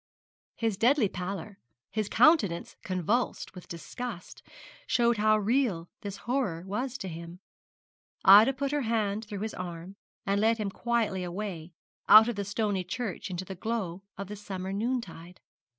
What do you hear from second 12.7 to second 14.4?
church into the glow of the